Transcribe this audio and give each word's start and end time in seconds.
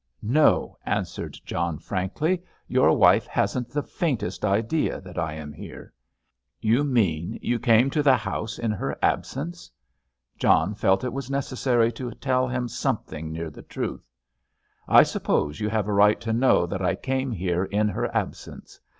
"No," 0.23 0.75
answered 0.83 1.37
John 1.45 1.77
frankly. 1.77 2.41
"Your 2.67 2.97
wife 2.97 3.27
hasn't 3.27 3.69
the 3.69 3.83
faintest 3.83 4.43
idea 4.43 4.99
that 4.99 5.19
I 5.19 5.33
am 5.35 5.53
here." 5.53 5.93
"You 6.59 6.83
mean 6.83 7.37
you 7.43 7.59
came 7.59 7.91
to 7.91 8.01
the 8.01 8.15
house 8.17 8.57
in 8.57 8.71
her 8.71 8.97
absence?" 9.03 9.69
John 10.39 10.73
felt 10.73 11.03
it 11.03 11.13
was 11.13 11.29
necessary 11.29 11.91
to 11.91 12.09
tell 12.13 12.47
him 12.47 12.67
something 12.67 13.31
near 13.31 13.51
the 13.51 13.61
truth. 13.61 14.09
"I 14.87 15.03
suppose 15.03 15.59
you 15.59 15.69
have 15.69 15.87
a 15.87 15.93
right 15.93 16.19
to 16.21 16.33
know 16.33 16.65
that 16.65 16.81
I 16.81 16.95
came 16.95 17.29
here 17.29 17.65
in 17.65 17.87
her 17.89 18.11
absence. 18.11 18.79